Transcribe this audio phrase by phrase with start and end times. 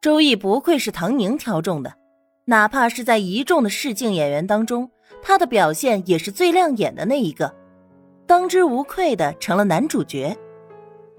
[0.00, 1.92] 周易不愧是唐宁挑中的，
[2.46, 7.54] 哪怕是在一众的试镜演员当中，他的表现也是最亮眼的那一个，
[8.26, 10.34] 当之无愧的成了男主角。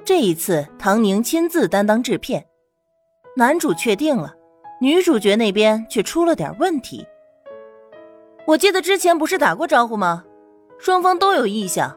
[0.03, 2.43] 这一次，唐宁亲自担当制片，
[3.37, 4.33] 男主确定了，
[4.79, 7.05] 女主角那边却出了点问题。
[8.47, 10.23] 我记得之前不是打过招呼吗？
[10.79, 11.95] 双方都有意向，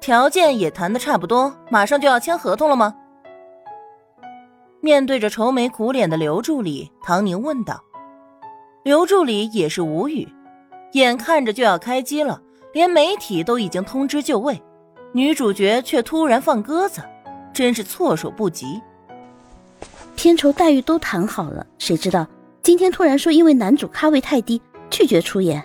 [0.00, 2.96] 条件也谈的差不多，马上就要签合同了吗？
[4.84, 7.82] 面对着愁眉苦脸的刘助理，唐宁问道。
[8.82, 10.28] 刘助理也是无语，
[10.92, 12.38] 眼看着就要开机了，
[12.74, 14.62] 连媒体都已经通知就位，
[15.14, 17.00] 女主角却突然放鸽子，
[17.50, 18.78] 真是措手不及。
[20.16, 22.26] 片酬待遇都谈好了，谁知道
[22.60, 25.64] 今天突然说因为男主咖位太低，拒绝出演。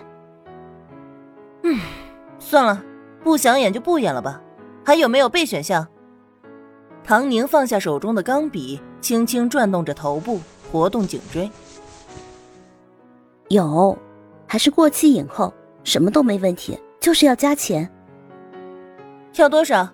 [1.62, 1.78] 嗯，
[2.38, 2.82] 算了，
[3.22, 4.40] 不想演就不演了吧。
[4.82, 5.86] 还有没有备选项？
[7.04, 10.40] 唐宁放下手中的钢笔，轻轻转动着头部，
[10.70, 11.50] 活动颈椎。
[13.48, 13.96] 有，
[14.46, 17.90] 还是过期影后，什么都没问题，就是要加钱。
[19.36, 19.88] 要多少？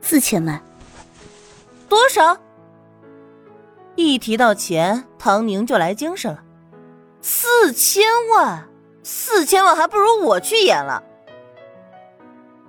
[0.00, 0.60] 四千万。
[1.88, 2.36] 多少？
[3.96, 6.42] 一提到钱，唐宁就来精神了。
[7.20, 8.66] 四千万。
[9.02, 11.02] 四千万还不如我去演了。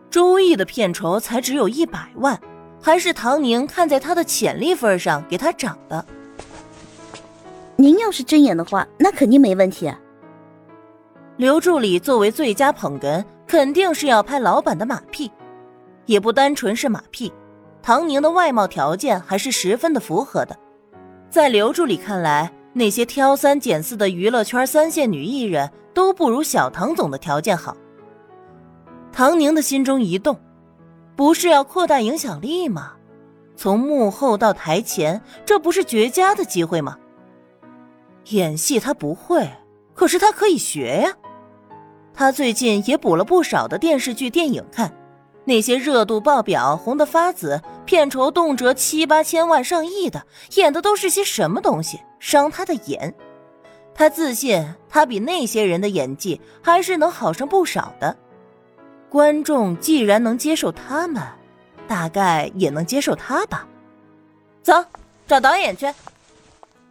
[0.10, 2.42] 周易的片酬才只有一百万，
[2.82, 6.04] 还是唐宁看在他的潜力份上给他涨的。
[7.76, 9.92] 您要是真演的话，那肯定没问题。
[11.38, 15.32] 刘助理作为最佳捧哏，肯定是要拍老板的马屁，
[16.06, 17.32] 也不单纯是马屁。
[17.82, 20.56] 唐宁的外貌条件还是十分的符合的，
[21.30, 22.52] 在刘助理看来。
[22.74, 27.76] 那些挑三拣四的娱乐圈三线女艺人，都不如小唐总的条件好。
[29.12, 30.40] 唐宁的心中一动，
[31.22, 32.94] 不是要扩大影响力吗？
[33.56, 36.98] 从幕后到台前，这不是绝佳的机会吗？
[38.30, 39.48] 演戏他不会，
[39.94, 41.14] 可是他可以学呀。
[42.12, 44.92] 他最近也补了不少的电视剧、电影看。
[45.46, 50.26] 那些热度爆表、红得发紫、片酬动辄七八千万、上亿的，
[50.56, 52.00] 演的都是些什么东西？
[52.18, 53.14] 伤他的眼。
[53.94, 58.18] 他自信，他比那些人的演技还是能好上不少的。
[59.12, 61.22] 观众既然能接受他们，
[61.86, 63.68] 大概也能接受他吧。
[64.64, 64.74] 走，
[65.28, 65.86] 找导演去。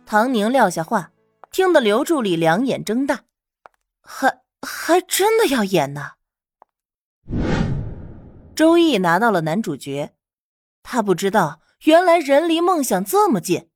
[0.05, 1.13] 唐宁撂下话，
[1.51, 3.21] 听得刘助理两眼睁大，
[4.03, 6.11] 还还真的要演呢。
[8.55, 10.11] 周易拿到了男主角，
[10.83, 13.67] 他不知道原来人离梦想这么近。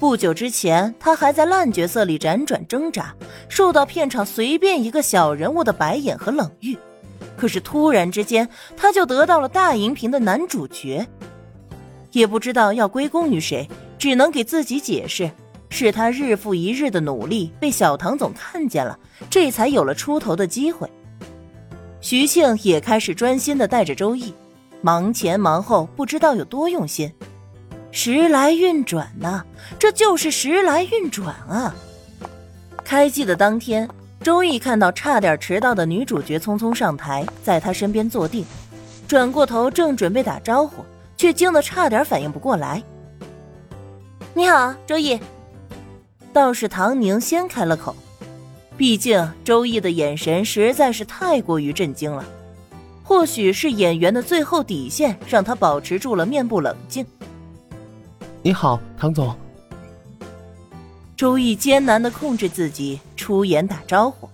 [0.00, 3.14] 不久之前，他还在烂角色里辗转挣扎，
[3.50, 6.78] 受到片场随便一个小人物的白眼和冷遇。
[7.36, 11.06] 可是突然之间，他就得到了大荧屏的男主角，
[12.12, 15.30] 也不知道要归功于谁，只能给自己解释，
[15.68, 18.98] 是他日复一日的努力被小唐总看见了，
[19.28, 20.90] 这才有了出头的机会。
[22.00, 24.32] 徐庆也开始专心的带着周易，
[24.80, 27.12] 忙前忙后，不知道有多用心。
[27.90, 29.42] 时来运转呐，
[29.78, 31.74] 这就是时来运转啊！
[32.84, 33.88] 开机的当天，
[34.20, 38.44] 周易看到差点迟到的女主角匆匆上台，在她身边坐定，
[39.06, 40.84] 转过头正准备打招呼，
[41.16, 42.82] 却惊得差点反应不过来。
[44.34, 45.18] 你好，周易。
[46.32, 47.94] 倒是唐宁先开了口。
[48.76, 52.24] 毕竟周易的眼神实在是太过于震惊了，
[53.02, 57.06] 或许是演员的最后底线让他保持住了面部冷静。
[58.42, 59.34] 你好，唐总。
[61.16, 64.28] 周易艰难的控制自己出言打招呼，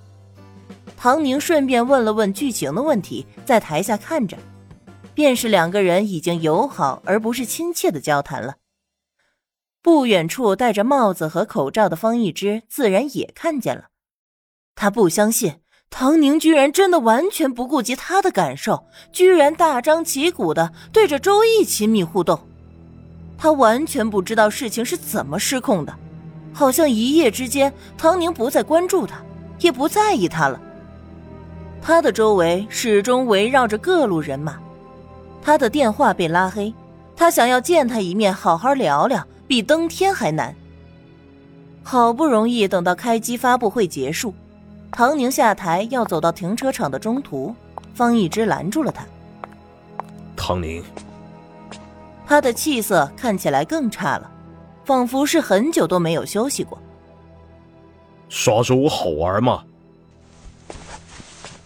[0.96, 4.36] 唐宁顺便问了问剧情的问题，在台下看着，
[5.14, 8.56] 便是两个人已经友好而不是亲切的交谈了。
[9.80, 13.86] 不远处戴着帽子和口罩的方逸之自然也看见了。
[14.74, 22.40] 他不相信唐宁居然真的完全不顾及他的感受，居然大张旗鼓的对着周易亲密互动。
[23.38, 25.96] 他完全不知道事情是怎么失控的，
[26.52, 29.16] 好像一夜之间唐宁不再关注他，
[29.58, 30.60] 也不在意他了。
[31.80, 34.58] 他的周围始终围绕着各路人马，
[35.42, 36.72] 他的电话被拉黑，
[37.16, 40.54] 他想要见他一面好好聊聊，比登天还难。
[41.82, 44.32] 好不容易等到开机发布会结束。
[44.92, 47.52] 唐宁下台要走到停车场的中途，
[47.94, 49.04] 方一之拦住了他。
[50.36, 50.84] 唐宁，
[52.26, 54.30] 他的气色看起来更差了，
[54.84, 56.78] 仿佛是很久都没有休息过。
[58.28, 59.64] 耍着我好玩吗？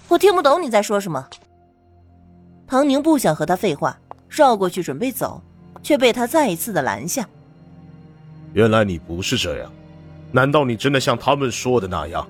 [0.08, 1.28] 我听不懂你在说什么。
[2.66, 3.98] 唐宁不想和他废话，
[4.28, 5.40] 绕过去准备走，
[5.82, 7.28] 却被他再一次的拦下。
[8.52, 9.70] 原来你不是这样，
[10.32, 12.26] 难道你真的像他们说的那样，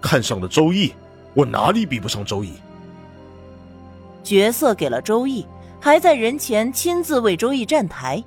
[0.00, 0.92] 看上了周易？
[1.34, 2.52] 我哪里比不上周易？
[4.22, 5.46] 角色给了周易，
[5.80, 8.22] 还在人前亲自为周易站台，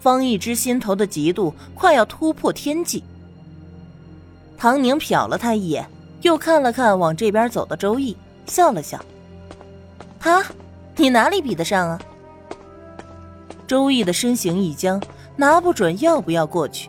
[0.00, 3.02] 方一之心头的嫉妒快要突破天际。
[4.56, 5.88] 唐宁瞟了他一眼，
[6.22, 8.16] 又看了看往这边走的周易，
[8.46, 8.98] 笑了笑
[10.18, 10.44] ：“他，
[10.96, 12.00] 你哪里比得上啊？”
[13.66, 15.02] 周易的身形一僵，
[15.36, 16.88] 拿不准要不要过去。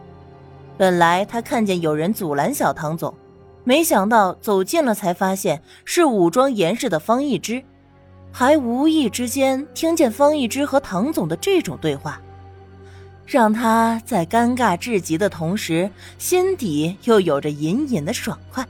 [0.78, 3.14] 本来他看见有人阻拦小唐总，
[3.64, 7.64] 没想到走近了才发现是武装严实的方一之。
[8.32, 12.22] 还无意之间听见方一之和唐总的这种对话，
[13.28, 18.66] 让他在尴尬至极的同时，心底又有着隐隐的爽快。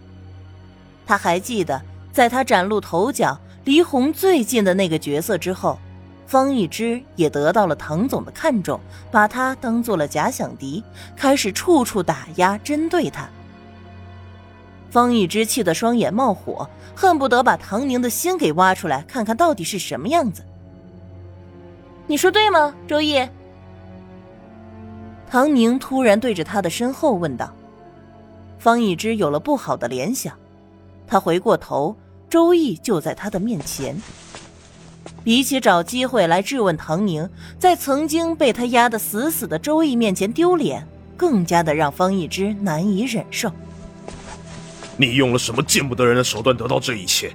[1.05, 1.79] 他还记得，
[2.11, 5.77] 在他崭露头角、离红最近的那个角色之后，
[6.25, 8.79] 方一之也得到了唐总的看重，
[9.11, 10.83] 把他当做了假想敌，
[11.15, 13.29] 开始处处打压、针对他。
[14.89, 20.43] 方一之气得双眼冒火，恨不得把唐宁的心给挖出来，看看到底是什么样子。
[22.07, 23.19] 你说对吗，周易？
[25.29, 27.53] 唐宁突然对着他的身后问道。
[28.57, 30.33] 方一之有了不好的联想，
[31.05, 31.95] 他回过头，
[32.29, 34.01] 周易就在他的面前。
[35.23, 37.29] 比起找机会来质问唐宁，
[37.59, 43.51] 在曾经被他压得死死的周易面前丢脸，更加的让方一之难以忍受。
[44.95, 47.31] 你用了什么见不得人的手段得到这一切？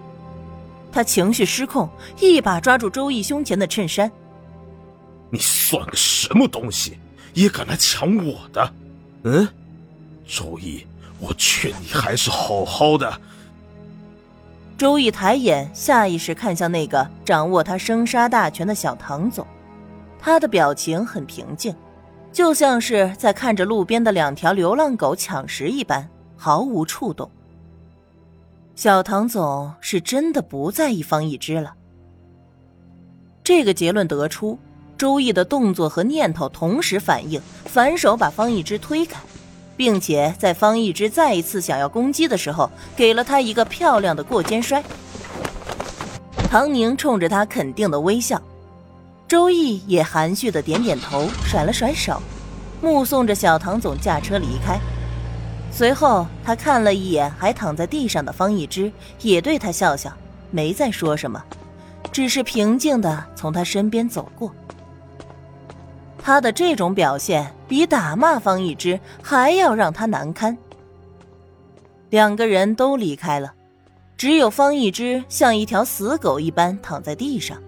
[0.91, 4.11] 他情绪失控，一把抓住周易胸前的衬衫。
[5.31, 6.99] 你算个什么东西，
[7.35, 8.73] 也敢来抢我的？
[9.25, 9.49] 嗯，
[10.27, 10.87] 周易，
[11.19, 13.21] 我劝你还是好好的。
[14.77, 19.47] 周易抬眼，下意识看向那个掌握他生杀大权的小唐总，
[20.19, 21.75] 他的表情很平静，
[22.33, 27.31] 就像是在看着路边的两条流浪狗抢食一般，毫无触动。
[28.75, 31.75] 小唐总是真的不在一方一只了。
[33.45, 34.59] 这个结论得出，
[35.03, 39.19] 周易的动作和念头同时反应，反手把方一之推开，
[39.77, 44.81] 并且在方一之再一次想要攻击的时候，给了他一个漂亮的过肩摔。
[46.49, 48.41] 唐宁冲着他肯定的微笑，
[49.27, 52.23] 周易也含蓄的点点头，甩了甩手，
[52.81, 54.79] 目送着小唐总驾车离开。
[55.73, 60.13] 随后，他看了一眼还躺在地上的方一之，也对他笑笑，
[60.53, 61.43] 没再说什么，
[62.13, 64.55] 只是平静的从他身边走过。
[66.23, 70.57] 他的这种表现比打骂方一之还要让他难堪。
[72.11, 73.53] 两个人都离开了，
[74.17, 77.59] 只有方一之像一条死狗一般躺在地上，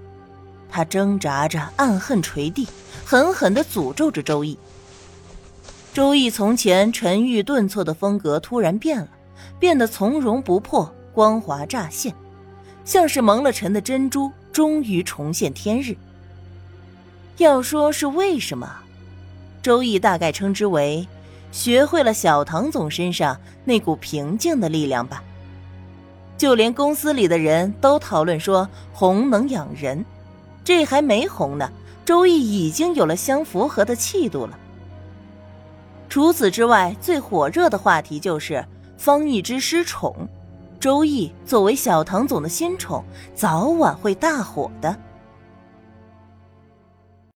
[0.68, 2.68] 他挣扎着，暗恨垂地，
[3.04, 4.56] 狠狠的诅咒着周易。
[5.92, 9.08] 周易从前沉郁顿挫的风格突然变了，
[9.58, 12.14] 变得从容不迫、光华乍现，
[12.84, 15.96] 像是蒙了尘的珍珠终于重现天日。
[17.38, 18.70] 要说是为什么，
[19.62, 21.06] 周易大概称之为
[21.50, 25.22] 学会了小唐总身上那股平静的力量吧。
[26.36, 30.04] 就连公司里的人都讨论说红能养人，
[30.64, 31.70] 这还没红呢，
[32.04, 34.58] 周易已经有了相符合的气度了。
[36.08, 38.64] 除此之外，最火热的话题就是
[38.96, 40.28] 方一之失宠。
[40.78, 44.94] 周易作为小唐总的新宠，早晚会大火的。